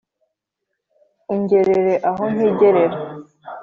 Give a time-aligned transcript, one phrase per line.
[1.33, 2.97] ungerere aho ntigerera